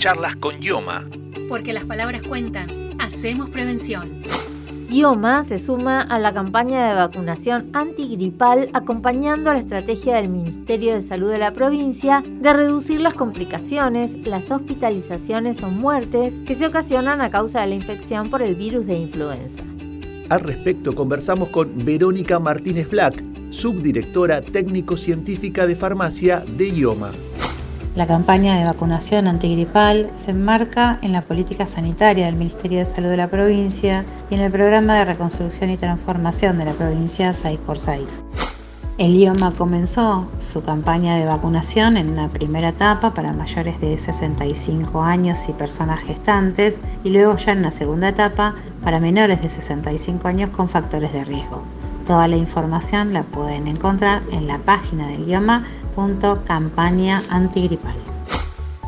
Charlas 0.00 0.34
con 0.36 0.60
Yoma. 0.60 1.04
Porque 1.46 1.74
las 1.74 1.84
palabras 1.84 2.22
cuentan. 2.22 2.70
Hacemos 2.98 3.50
prevención. 3.50 4.22
IOMA 4.88 5.44
se 5.44 5.58
suma 5.58 6.00
a 6.00 6.18
la 6.18 6.32
campaña 6.32 6.88
de 6.88 6.94
vacunación 6.94 7.68
antigripal 7.74 8.70
acompañando 8.72 9.50
a 9.50 9.54
la 9.54 9.60
estrategia 9.60 10.16
del 10.16 10.30
Ministerio 10.30 10.94
de 10.94 11.02
Salud 11.02 11.30
de 11.30 11.36
la 11.36 11.52
provincia 11.52 12.24
de 12.26 12.50
reducir 12.50 12.98
las 13.02 13.12
complicaciones, 13.12 14.16
las 14.26 14.50
hospitalizaciones 14.50 15.62
o 15.62 15.68
muertes 15.68 16.32
que 16.46 16.54
se 16.54 16.64
ocasionan 16.64 17.20
a 17.20 17.28
causa 17.28 17.60
de 17.60 17.66
la 17.66 17.74
infección 17.74 18.30
por 18.30 18.40
el 18.40 18.54
virus 18.54 18.86
de 18.86 18.96
influenza. 18.96 19.62
Al 20.30 20.40
respecto 20.40 20.94
conversamos 20.94 21.50
con 21.50 21.84
Verónica 21.84 22.38
Martínez 22.38 22.88
Black, 22.88 23.22
subdirectora 23.50 24.40
técnico-científica 24.40 25.66
de 25.66 25.76
farmacia 25.76 26.42
de 26.56 26.68
IOMA. 26.70 27.10
La 27.96 28.06
campaña 28.06 28.56
de 28.56 28.64
vacunación 28.64 29.26
antigripal 29.26 30.10
se 30.12 30.30
enmarca 30.30 31.00
en 31.02 31.10
la 31.10 31.22
política 31.22 31.66
sanitaria 31.66 32.26
del 32.26 32.36
Ministerio 32.36 32.78
de 32.78 32.84
Salud 32.84 33.08
de 33.08 33.16
la 33.16 33.28
provincia 33.28 34.04
y 34.30 34.36
en 34.36 34.42
el 34.42 34.52
programa 34.52 34.94
de 34.94 35.06
reconstrucción 35.06 35.70
y 35.70 35.76
transformación 35.76 36.56
de 36.58 36.66
la 36.66 36.74
provincia 36.74 37.32
6x6. 37.32 38.22
El 38.98 39.16
IOMA 39.16 39.54
comenzó 39.56 40.28
su 40.38 40.62
campaña 40.62 41.16
de 41.16 41.24
vacunación 41.24 41.96
en 41.96 42.10
una 42.10 42.28
primera 42.28 42.68
etapa 42.68 43.12
para 43.12 43.32
mayores 43.32 43.80
de 43.80 43.98
65 43.98 45.02
años 45.02 45.48
y 45.48 45.52
personas 45.52 46.00
gestantes 46.00 46.78
y 47.02 47.10
luego 47.10 47.36
ya 47.38 47.52
en 47.52 47.58
una 47.58 47.72
segunda 47.72 48.10
etapa 48.10 48.54
para 48.84 49.00
menores 49.00 49.42
de 49.42 49.50
65 49.50 50.28
años 50.28 50.50
con 50.50 50.68
factores 50.68 51.12
de 51.12 51.24
riesgo. 51.24 51.64
Toda 52.10 52.26
la 52.26 52.38
información 52.38 53.12
la 53.12 53.22
pueden 53.22 53.68
encontrar 53.68 54.24
en 54.32 54.48
la 54.48 54.58
página 54.58 55.06
del 55.06 55.28
IOMA 55.28 55.64
campaña 56.44 57.22
antigripal. 57.30 57.94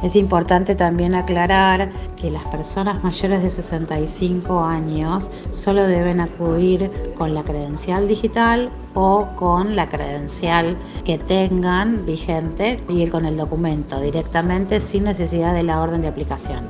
Es 0.03 0.17
importante 0.17 0.75
también 0.75 1.15
aclarar 1.15 1.93
que 2.17 2.33
las 2.33 2.43
personas 2.47 3.01
mayores 3.05 3.45
de 3.45 3.51
65 3.51 4.65
años 4.65 5.31
solo 5.53 5.85
deben 5.85 6.21
acudir 6.21 6.91
con 7.17 7.33
la 7.33 7.45
credencial 7.45 8.09
digital 8.09 8.71
o 8.95 9.29
con 9.37 9.77
la 9.77 9.89
credencial 9.89 10.77
que 11.05 11.19
tengan 11.19 12.05
vigente 12.05 12.83
y 12.89 13.07
con 13.07 13.25
el 13.25 13.37
documento 13.37 14.01
directamente 14.01 14.81
sin 14.81 15.05
necesidad 15.05 15.55
de 15.55 15.63
la 15.63 15.81
orden 15.81 16.03
de 16.03 16.09
aplicación. 16.09 16.69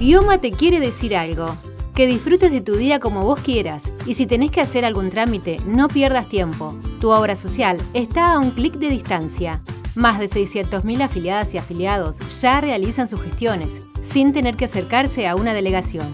IOMA 0.00 0.38
te 0.38 0.50
quiere 0.50 0.80
decir 0.80 1.14
algo. 1.14 1.71
Que 1.94 2.06
disfrutes 2.06 2.50
de 2.50 2.62
tu 2.62 2.76
día 2.76 3.00
como 3.00 3.22
vos 3.22 3.40
quieras 3.40 3.92
y 4.06 4.14
si 4.14 4.24
tenés 4.24 4.50
que 4.50 4.62
hacer 4.62 4.86
algún 4.86 5.10
trámite, 5.10 5.58
no 5.66 5.88
pierdas 5.88 6.26
tiempo. 6.26 6.74
Tu 7.02 7.10
obra 7.10 7.36
social 7.36 7.76
está 7.92 8.32
a 8.32 8.38
un 8.38 8.52
clic 8.52 8.76
de 8.76 8.88
distancia. 8.88 9.60
Más 9.94 10.18
de 10.18 10.26
600.000 10.26 11.02
afiliadas 11.02 11.52
y 11.52 11.58
afiliados 11.58 12.18
ya 12.40 12.62
realizan 12.62 13.08
sus 13.08 13.20
gestiones, 13.20 13.82
sin 14.02 14.32
tener 14.32 14.56
que 14.56 14.64
acercarse 14.64 15.28
a 15.28 15.36
una 15.36 15.52
delegación. 15.52 16.06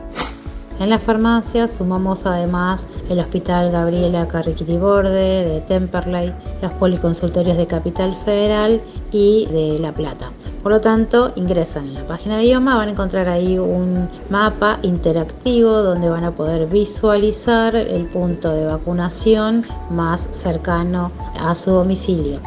En 0.80 0.90
la 0.90 1.00
farmacia 1.00 1.68
sumamos 1.68 2.26
además 2.26 2.88
el 3.10 3.20
Hospital 3.20 3.72
Gabriela 3.72 4.28
Carriquiriborde 4.28 5.44
de 5.44 5.62
Temperley, 5.62 6.34
los 6.62 6.72
policonsultorios 6.74 7.58
de 7.58 7.68
Capital 7.68 8.16
Federal 8.26 8.82
y 9.12 9.46
de 9.48 9.78
La 9.80 9.92
Plata. 9.92 10.32
Por 10.64 10.72
lo 10.72 10.82
tanto, 10.82 11.32
ingresan 11.36 11.88
en 11.88 11.94
la 11.94 12.08
página 12.08 12.38
de 12.38 12.46
IOMA, 12.46 12.76
van 12.76 12.90
a 12.90 12.92
encontrar 12.92 13.30
ahí 13.30 13.58
un 13.58 14.10
mapa 14.30 14.80
interactivo 14.82 15.84
donde 15.84 16.10
van 16.10 16.24
a 16.24 16.32
poder 16.32 16.68
visualizar 16.68 17.76
el 17.76 18.06
punto 18.08 18.52
de 18.52 18.66
vacunación 18.66 19.64
más 19.90 20.28
cercano 20.32 21.12
a 21.40 21.56
su 21.56 21.72
domicilio. 21.72 22.40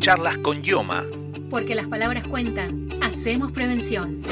Charlas 0.01 0.39
con 0.39 0.61
Yoma. 0.65 1.05
Porque 1.51 1.77
las 1.77 1.87
palabras 1.87 2.27
cuentan. 2.27 2.89
Hacemos 3.01 3.53
prevención. 3.53 4.25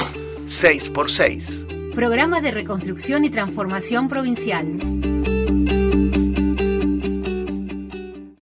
6 0.49 0.91
x 0.93 1.15
6 1.15 1.67
Programa 1.95 2.41
de 2.41 2.51
Reconstrucción 2.51 3.25
y 3.27 3.31
Transformación 3.31 4.09
Provincial. 4.09 5.02